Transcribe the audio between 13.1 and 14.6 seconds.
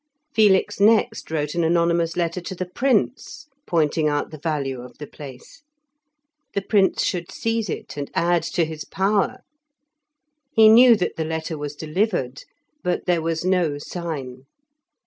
was no sign.